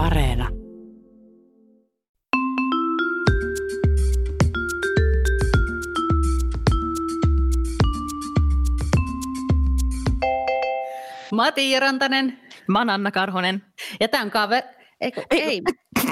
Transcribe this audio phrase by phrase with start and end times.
[0.00, 0.48] Areena.
[11.34, 13.62] Mä oon Tiia Rantanen Mä oon Anna Karhonen.
[14.00, 14.79] ja tää on kaveri...
[15.00, 15.40] Eikö, ei.
[15.42, 15.60] ei.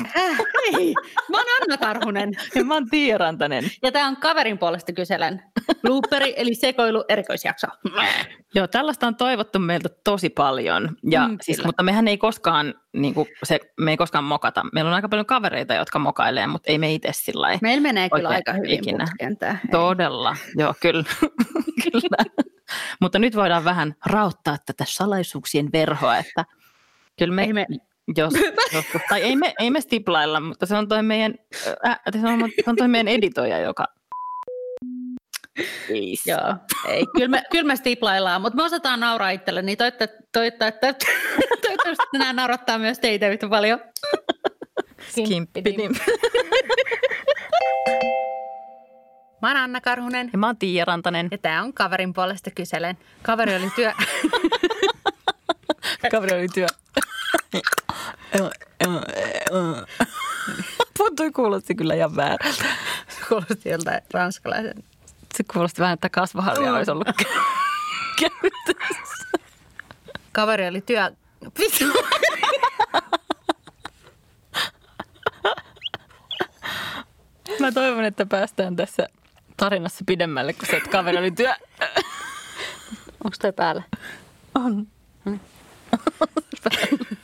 [0.06, 0.38] Häh?
[0.78, 0.94] ei.
[1.30, 3.64] Mä oon Anna Karhunen Ja mä oon Tiia Rantanen.
[3.82, 5.42] ja tää on kaverin puolesta kyselen.
[5.88, 7.66] Looperi eli sekoilu erikoisjakso.
[8.54, 10.96] Joo, tällaista on toivottu meiltä tosi paljon.
[11.10, 14.62] Ja Mm, siis, mutta mehän ei koskaan, niin kuin se, me ei koskaan mokata.
[14.72, 17.58] Meillä on aika paljon kavereita, jotka mokailee, mutta ei me itse sillä lailla.
[17.62, 19.04] Meillä menee kyllä aika hyvin ikinä.
[19.04, 19.58] putkeen tää.
[19.70, 21.04] Todella, joo, kyllä.
[21.84, 22.48] kyllä.
[23.00, 26.44] Mutta nyt voidaan vähän rauttaa tätä salaisuuksien verhoa, että
[27.18, 27.66] kyllä me, Ei me-
[28.16, 28.34] jos,
[28.74, 31.34] joskus, tai ei me, ei me stiplailla, mutta se on toi meidän,
[31.86, 33.84] äh, se on, se on toi meidän editoija, joka...
[35.86, 36.54] Se- Joo,
[36.88, 37.06] ei.
[37.14, 40.78] Kyllä me, kyllä me stiplaillaan, mutta me osataan nauraa itselle, niin toivottavasti, toivottavasti,
[41.62, 43.80] toivottavasti nämä naurattaa myös teitä yhtä paljon.
[45.10, 45.94] Skimppidim.
[49.42, 51.28] Mä oon Anna Karhunen Ja mä oon Tiia Rantanen.
[51.30, 52.98] ja tää on kaverin puolesta kyselen.
[53.22, 53.92] Kaveri oli työ...
[56.10, 56.66] Kaveri oli työ.
[61.16, 62.64] Toi kuulosti kyllä ihan väärältä.
[63.28, 64.84] Kuulosti joltain ranskalaisen.
[65.34, 67.08] Se kuulosti vähän, että kasvaharja olisi ollut
[68.20, 69.38] käytössä.
[70.32, 71.10] Kaveri oli työ...
[71.58, 71.84] Vittu.
[77.60, 79.08] Mä toivon, että päästään tässä
[79.56, 81.54] tarinassa pidemmälle, kun se, että kaveri oli työ...
[83.24, 83.82] Onko toi päällä?
[84.54, 84.86] On.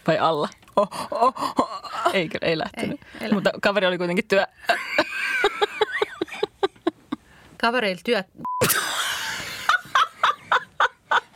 [0.06, 0.48] Vai alla?
[0.76, 1.80] Oh, oh, oh.
[2.12, 3.00] Ei, kyllä, ei lähtenyt.
[3.00, 3.32] Ei, ei lähtenyt.
[3.34, 4.46] Mutta kaveri oli kuitenkin työ...
[7.60, 8.24] Kaveri oli työ...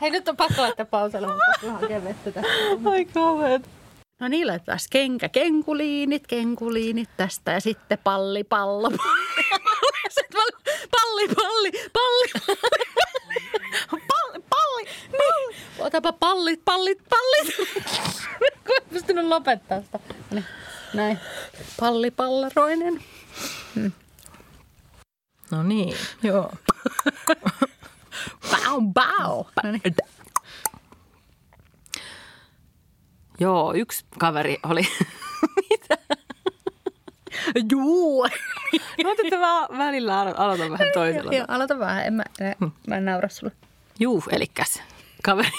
[0.01, 2.49] Hei, nyt on pakko laittaa pauselle, mutta hakea vettä tästä.
[2.91, 3.61] Ai kauheat.
[4.19, 8.89] No niin, laitetaan kenkä, kenkuliinit, kenkuliinit tästä ja sitten palli, pallo.
[10.09, 10.41] Sitten
[10.91, 12.29] palli, palli, palli.
[13.89, 15.55] Palli, palli, palli.
[15.79, 17.55] Otapa pallit, pallit, pallit.
[18.39, 19.99] Kun en pystynyt lopettaa sitä.
[20.31, 20.45] Niin,
[20.93, 21.19] näin.
[21.79, 23.03] Palli, pallaroinen.
[25.51, 26.51] No niin, joo.
[28.51, 29.45] Bau, bau.
[29.63, 29.95] No niin.
[33.39, 34.81] Joo, yksi kaveri oli...
[35.69, 35.97] Mitä?
[37.71, 38.27] Juu.
[39.03, 41.31] No, että mä välillä alo- aloitan vähän toisella.
[41.33, 42.05] Joo, aloita vähän.
[42.05, 42.23] En mä,
[42.87, 43.51] mä en naura sulle.
[43.99, 44.81] Juu, elikäs
[45.23, 45.49] kaveri.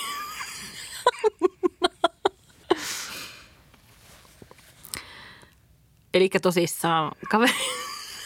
[6.15, 7.53] Eli tosissaan kaveri...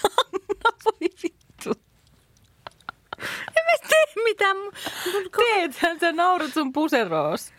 [0.04, 1.70] Anna voi vittu.
[3.56, 4.56] En mä tee mitään.
[5.36, 7.52] Teethän sä naurut sun puseroos.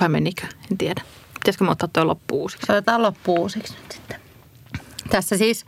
[0.00, 0.46] Vai menikö?
[0.70, 1.02] En tiedä.
[1.34, 2.66] Pitäisikö mä ottaa toi loppuun uusiksi?
[2.66, 4.20] Se otetaan loppuun uusiksi nyt sitten.
[5.10, 5.66] Tässä siis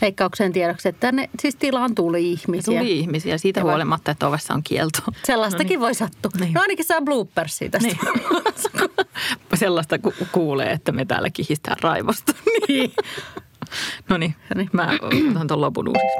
[0.00, 2.80] veikkauksen tiedoksi, että tänne siis tilaan tuli ihmisiä.
[2.80, 5.02] Tuli ihmisiä siitä Ja huolimatta, että ovessa on kielto.
[5.24, 6.30] Sellaistakin voi sattua.
[6.40, 6.52] Niin.
[6.52, 7.88] No ainakin saa bloopersia tästä.
[7.88, 7.98] Niin.
[9.58, 12.32] Sellaista ku- kuulee, että me täällä kihistään raivosta.
[12.68, 12.92] Niin.
[14.08, 14.68] No niin, niin.
[14.72, 14.98] mä
[15.32, 16.18] otan ton lopun uusiksi.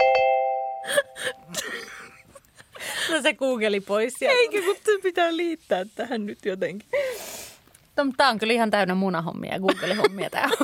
[3.12, 4.14] No se googeli pois.
[4.22, 6.88] Eikä, kun se pitää liittää tähän nyt jotenkin.
[8.16, 10.50] Tämä on kyllä ihan täynnä munahommia ja Google-hommia tää.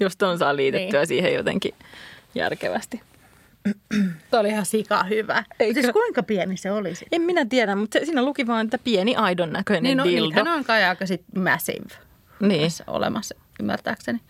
[0.00, 1.08] Jos ton saa liitettyä niin.
[1.08, 1.74] siihen jotenkin
[2.34, 3.00] järkevästi.
[4.38, 5.44] Oli ihan sika hyvä.
[5.60, 5.80] Eikö?
[5.80, 7.20] Siis kuinka pieni se oli sitten?
[7.20, 10.26] En minä tiedä, mutta se, siinä luki vaan, että pieni aidon näköinen Niin, no, dildo.
[10.26, 11.94] niitähän on kai aika sit massive
[12.40, 12.70] Niin.
[12.86, 14.20] olemassa, ymmärtääkseni.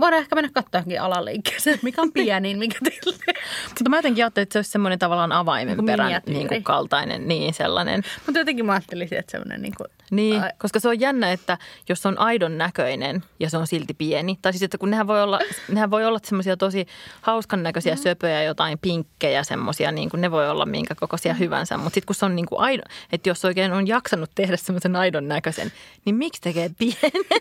[0.00, 3.34] Voidaan ehkä mennä katsoakin alaliikkeeseen, mikä on pienin, mikä teille.
[3.68, 7.28] Mutta mä jotenkin ajattelin, että se olisi semmoinen tavallaan avaimen perän niin kuin kaltainen.
[7.28, 8.02] Niin, sellainen.
[8.26, 10.50] Mutta jotenkin mä ajattelisin, että semmoinen niin kuin, Niin, Ai.
[10.58, 14.52] koska se on jännä, että jos on aidon näköinen ja se on silti pieni, tai
[14.52, 16.86] siis että kun nehän voi olla, nehän voi olla semmoisia tosi
[17.20, 18.00] hauskan näköisiä mm.
[18.00, 21.38] söpöjä, jotain pinkkejä semmoisia, niin kuin ne voi olla minkä kokoisia mm.
[21.38, 24.56] hyvänsä, mutta sitten kun se on niin kuin aidon, että jos oikein on jaksanut tehdä
[24.56, 25.72] semmoisen aidon näköisen,
[26.04, 27.40] niin miksi tekee pienen?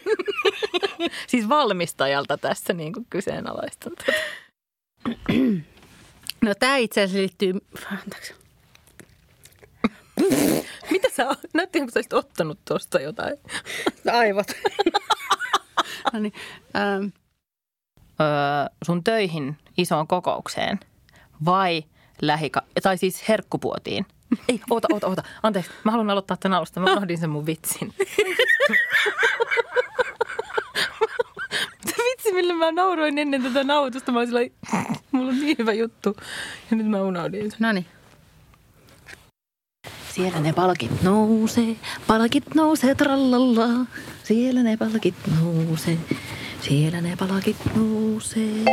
[1.27, 4.13] siis valmistajalta tässä niin kuin kyseenalaistan tätä.
[6.41, 7.53] No tämä itse asiassa liittyy,
[7.91, 8.33] anteeksi.
[10.91, 13.37] Mitä sä, näytti kun sä olisit ottanut tuosta jotain.
[14.13, 14.47] aivot.
[16.13, 16.33] no niin,
[16.75, 17.03] ähm,
[18.21, 18.27] öö,
[18.85, 20.79] sun töihin isoon kokoukseen
[21.45, 21.83] vai
[22.21, 24.05] lähika- tai siis herkkupuotiin?
[24.49, 25.23] Ei, oota, oota, oota.
[25.43, 26.79] Anteeksi, mä haluan aloittaa tämän alusta.
[26.79, 27.93] Mä unohdin sen mun vitsin.
[32.35, 34.11] Millä mä nauroin ennen tätä nautusta.
[34.11, 34.41] Mä olin sillä
[35.11, 36.15] mulla on niin hyvä juttu.
[36.71, 37.57] Ja nyt mä unohdin sen.
[37.59, 37.85] no niin.
[40.13, 41.75] Siellä ne palkit nousee,
[42.07, 43.67] palkit nousee trallalla.
[44.23, 45.97] Siellä ne palkit nousee,
[46.61, 48.65] siellä ne palkit nousee.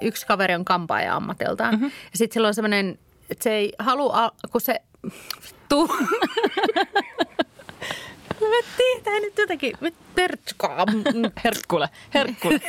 [0.00, 1.74] Yksi kaveri on kampaaja ammatiltaan.
[1.74, 1.86] Mm-hmm.
[1.86, 2.98] Ja sitten sillä on semmoinen,
[3.30, 4.80] että se ei halua, kun se...
[5.42, 5.88] Vittu.
[8.50, 10.86] Me tehdään nyt jotenkin, me tertskaa.
[11.44, 12.60] Herkkule, herkkule.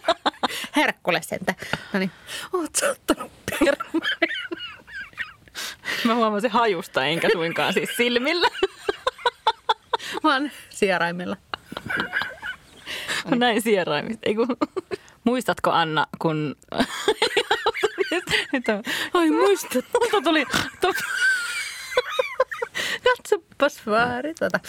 [0.76, 1.54] Herkkule sentä.
[1.92, 2.10] No niin,
[2.52, 3.32] oot sä ottanut?
[6.04, 8.48] Mä huomasin hajusta, enkä suinkaan siis silmillä.
[10.22, 11.36] Vaan sieraimilla.
[13.30, 14.20] Mä näin sieraimista.
[14.22, 14.56] Ei kun...
[15.24, 16.56] Muistatko Anna, kun...
[18.52, 18.82] Nyt on...
[19.14, 19.84] Ai muistat.
[20.00, 20.46] Multa tuli...
[23.62, 24.60] Katsopas vaari tota.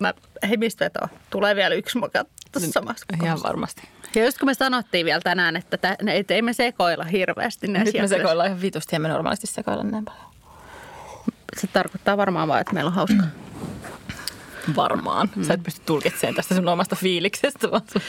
[0.00, 0.14] Mä,
[0.48, 1.08] hei mistä vetoa?
[1.30, 3.06] Tulee vielä yksi moka tuossa samassa.
[3.22, 3.88] Ihan varmasti.
[4.14, 7.98] Ja just kun me sanottiin vielä tänään, että tä, et ei me sekoilla hirveästi näissä
[7.98, 10.30] Nyt me sekoillaan ihan vitusti ja me normaalisti sekoillaan näin paljon.
[11.60, 13.22] Se tarkoittaa varmaan vaan, että meillä on hauska.
[14.76, 15.30] Varmaan.
[15.42, 18.02] Sä et pysty tulkitsemaan tästä sun omasta fiiliksestä, vaan sun...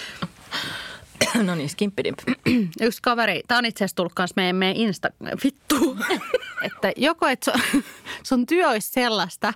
[1.43, 2.19] No niin, skimppidimp.
[2.81, 5.09] Yksi kaveri, tää on itse asiassa tullut kanssa meidän, meidän Insta...
[5.43, 5.97] Vittu!
[6.67, 7.83] että joko et sun,
[8.23, 9.53] sun työ olisi sellaista,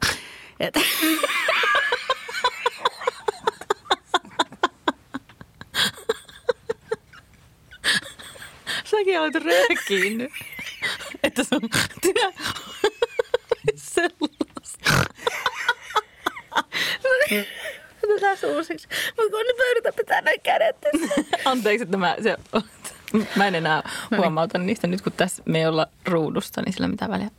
[0.59, 0.79] että...
[8.85, 10.33] Säkin olet röökiin.
[11.23, 11.61] Että sun
[12.01, 12.31] työ
[13.75, 14.91] sellaista.
[18.03, 18.87] Otetaan uusiksi.
[19.17, 20.75] Mutta kun nyt mä yritän pitää näin kädet.
[21.45, 22.37] Anteeksi, että mä, se,
[23.37, 27.09] mä en enää huomauta niistä nyt, kun tässä me ei olla ruudusta, niin sillä mitä
[27.09, 27.29] väliä.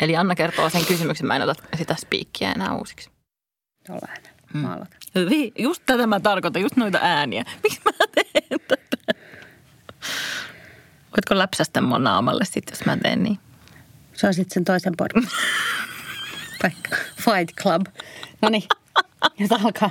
[0.00, 3.10] Eli Anna kertoo sen kysymyksen, mä en ota sitä spiikkiä enää uusiksi.
[3.88, 4.08] Jolla
[4.54, 4.60] mm.
[4.60, 4.96] maalata.
[5.14, 7.44] Hyvin, just tätä mä tarkoitan, just noita ääniä.
[7.62, 9.20] Miksi mä teen tätä?
[11.04, 13.38] Voitko läpsästä mun naamalle sitten, jos mä teen niin?
[14.14, 14.94] Se on sitten sen toisen.
[16.62, 17.86] Vaikka Fight Club.
[18.42, 18.62] No niin,
[19.38, 19.90] nyt alkaa.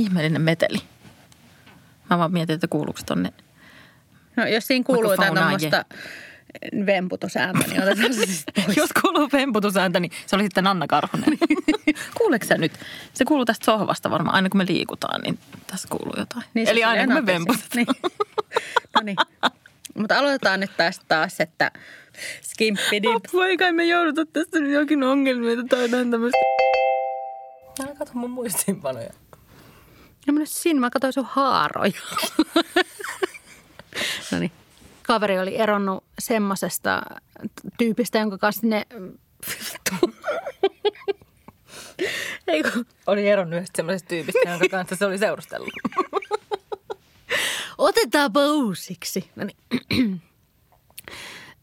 [0.00, 0.78] Ihmeellinen meteli.
[2.10, 3.32] Mä vaan mietin, että kuuluuko tonne.
[4.36, 5.84] No jos siinä kuuluu jotain tuommoista
[6.86, 8.76] vemputusääntä, niin otetaan se sitten pois.
[8.82, 11.38] Jos kuuluu vemputusääntä, niin se oli sitten Anna Karhunen.
[12.18, 12.72] Kuuleeko sä nyt?
[13.14, 14.34] Se kuuluu tästä sohvasta varmaan.
[14.34, 16.44] Aina kun me liikutaan, niin tässä kuuluu jotain.
[16.54, 17.70] Niin Eli aina kun me vemputetaan.
[17.74, 17.86] Niin.
[18.94, 19.16] No niin.
[19.94, 21.70] Mutta aloitetaan nyt tästä taas, että
[22.42, 23.10] skimpidip.
[23.14, 26.38] Apua, eikä me jouduta tästä nyt jokin ongelmia, että jotain tämmöistä.
[27.84, 29.10] Älä katso mun muistiinpanoja.
[30.26, 32.00] Ja mä sinne, mä katsoin sun haaroja.
[34.32, 34.52] no niin.
[35.02, 37.02] Kaveri oli eronnut semmosesta
[37.78, 38.86] tyypistä, jonka kanssa ne...
[39.48, 40.14] Vittu.
[42.48, 45.70] Ei kun, Oli eronnut yhdestä semmoisesta tyypistä, jonka kanssa se oli seurustellut.
[47.78, 49.30] Otetaanpa uusiksi.
[49.36, 50.22] No niin.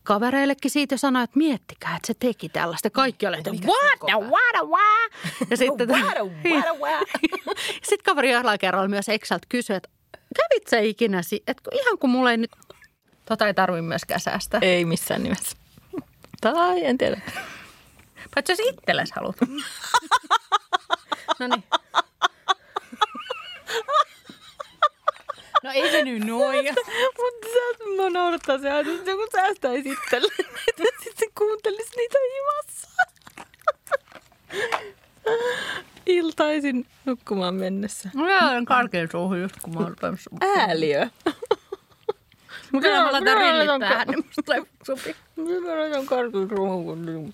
[0.08, 2.90] Kavereillekin siitä sanoi, että miettikää, että se teki tällaista.
[2.90, 5.12] Kaikki oli, että what the, what what?
[5.50, 5.90] Ja sitten,
[7.90, 9.90] sitten kaveri jollain kerralla myös Exalt kysyi, että
[10.36, 12.52] kävit sä ikinä, että kun- ihan kun mulla ei nyt,
[13.26, 14.60] tota ei tarvi myöskään säästää.
[14.64, 15.58] Ei missään nimessä.
[16.42, 17.22] Tai en tiedä.
[18.36, 19.36] Paitsi jos itsellesi haluat.
[21.40, 21.64] no niin.
[25.68, 26.66] No ei se nyt noin.
[27.18, 32.90] Mutta sä, mä noudattaa se ajatus, että joku säästäisi itselleen, että sitten kuuntelisi niitä himassa.
[36.06, 38.10] Iltaisin nukkumaan mennessä.
[38.16, 40.30] Mä olen karkein suuhun just kun mä oon rupeamassa.
[40.58, 41.10] Ääliö.
[42.74, 45.16] Mä kyllä mä laitan rillit laitan tähän, niin musta ei sopi.
[45.36, 47.34] Mitä on karkuun ruohon?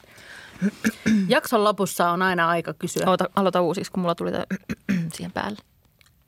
[1.27, 3.03] Jakson lopussa on aina aika kysyä.
[3.05, 4.45] Aloita, aloita uusiksi, kun mulla tuli tää
[5.13, 5.57] siihen päälle.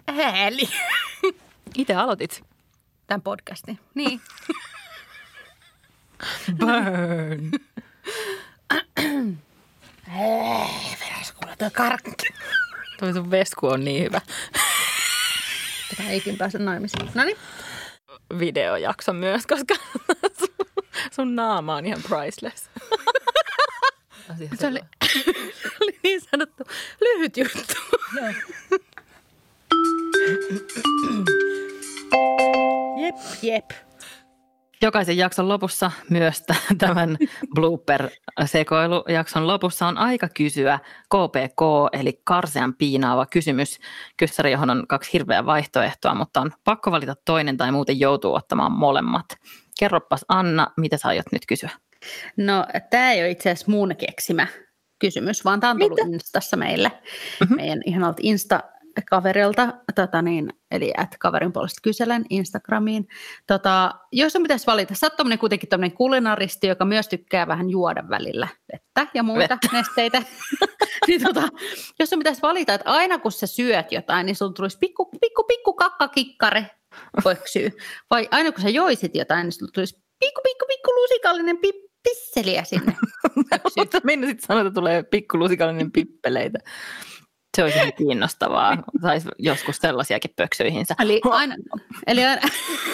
[0.08, 0.70] Hääli.
[1.78, 2.44] Itse aloitit.
[3.08, 3.80] Tämän podcastin.
[3.94, 4.22] Niin.
[6.60, 7.52] Burn.
[11.00, 12.28] Veräs kuule toi karkki.
[13.00, 14.22] Toi sun vesku on niin hyvä.
[15.90, 17.10] Tätä eikin pääse naimisiin.
[17.14, 17.38] No niin.
[18.40, 19.76] Videojakso myös, koska
[20.40, 20.56] sun,
[21.16, 22.70] sun naama on ihan priceless.
[24.60, 24.80] Se oli,
[25.62, 26.64] se oli niin sanottu
[27.02, 27.74] lyhyt juttu.
[33.06, 33.66] jep, jep.
[34.82, 36.44] Jokaisen jakson lopussa, myös
[36.78, 37.18] tämän
[37.56, 43.80] blooper-sekoilujakson lopussa on aika kysyä KPK, eli karsean piinaava kysymys.
[44.18, 48.72] Kyssäri, johon on kaksi hirveää vaihtoehtoa, mutta on pakko valita toinen tai muuten joutuu ottamaan
[48.72, 49.26] molemmat.
[49.80, 51.70] Kerropas Anna, mitä sä aiot nyt kysyä?
[52.38, 54.48] No, tämä ei ole itse asiassa mun keksimä
[55.00, 56.92] kysymys, vaan tämä on tullut Instassa meille.
[57.40, 57.56] Mm-hmm.
[57.56, 58.64] Meidän ihanalta Insta
[59.10, 63.08] kaverilta, tota niin, eli että kaverin puolesta kyselen Instagramiin.
[63.48, 68.04] Tota, jos on pitäisi valita, sä oot kuitenkin tämmöinen kulinaristi, joka myös tykkää vähän juoda
[68.10, 69.70] välillä vettä ja muita vettä.
[69.78, 70.22] nesteitä.
[71.08, 71.48] niin tota,
[72.00, 75.44] jos on pitäisi valita, että aina kun sä syöt jotain, niin sun tulisi pikku, pikku,
[75.44, 76.66] pikku kakkakikkare
[77.24, 77.70] pöksyy.
[78.10, 82.64] Vai aina kun sä joisit jotain, niin sulla tulisi pikku, pikku, pikku lusikallinen pi- pisseliä
[82.64, 82.96] sinne.
[83.78, 86.60] Mutta minne sitten sanoa, että tulee pikku lusikallinen pippeleitä.
[87.56, 88.84] Se olisi ihan kiinnostavaa.
[89.02, 90.96] Saisi joskus sellaisiakin pöksyihinsä.
[91.00, 91.56] Eli aina,
[92.08, 92.42] eli aina,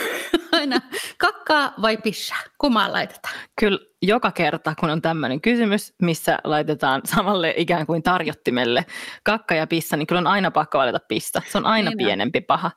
[0.52, 0.80] aina
[1.18, 2.36] kakkaa vai pissa?
[2.58, 3.36] Kummaa laitetaan?
[3.60, 8.86] Kyllä joka kerta, kun on tämmöinen kysymys, missä laitetaan samalle ikään kuin tarjottimelle
[9.24, 11.42] kakka ja pissa, niin kyllä on aina pakko valita pissa.
[11.52, 12.46] Se on aina niin pienempi on.
[12.48, 12.72] paha.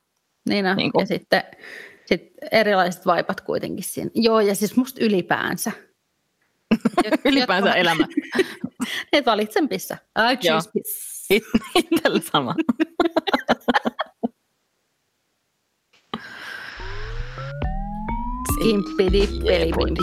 [0.48, 0.76] Niin on.
[0.76, 1.02] Niin kuin.
[1.02, 1.42] ja sitten,
[2.06, 4.10] sitten erilaiset vaipat kuitenkin siinä.
[4.14, 5.72] Joo, ja siis musta ylipäänsä.
[7.24, 8.06] ylipäänsä elämä.
[9.12, 9.96] Et valitsen pissa.
[10.32, 11.13] I choose pissa.
[11.30, 12.56] Inte heller samma.
[18.60, 20.00] Skimpidi-peli-bindi.